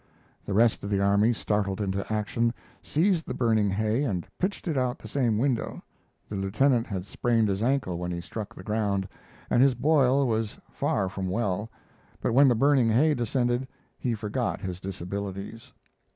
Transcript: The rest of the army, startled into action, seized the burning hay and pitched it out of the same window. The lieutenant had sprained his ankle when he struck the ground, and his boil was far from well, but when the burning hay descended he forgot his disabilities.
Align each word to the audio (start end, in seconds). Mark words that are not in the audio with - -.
The 0.47 0.53
rest 0.55 0.83
of 0.83 0.89
the 0.89 0.99
army, 0.99 1.31
startled 1.31 1.79
into 1.79 2.11
action, 2.11 2.55
seized 2.81 3.27
the 3.27 3.35
burning 3.35 3.69
hay 3.69 4.03
and 4.03 4.25
pitched 4.39 4.67
it 4.67 4.75
out 4.75 4.93
of 4.93 4.97
the 4.97 5.07
same 5.07 5.37
window. 5.37 5.83
The 6.27 6.35
lieutenant 6.37 6.87
had 6.87 7.05
sprained 7.05 7.49
his 7.49 7.61
ankle 7.61 7.99
when 7.99 8.09
he 8.11 8.19
struck 8.19 8.55
the 8.55 8.63
ground, 8.63 9.07
and 9.47 9.61
his 9.61 9.75
boil 9.75 10.27
was 10.27 10.57
far 10.71 11.07
from 11.07 11.29
well, 11.29 11.69
but 12.19 12.33
when 12.33 12.47
the 12.47 12.55
burning 12.55 12.89
hay 12.89 13.13
descended 13.13 13.67
he 13.99 14.15
forgot 14.15 14.59
his 14.59 14.79
disabilities. 14.79 15.71